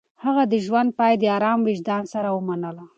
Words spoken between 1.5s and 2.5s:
وجدان سره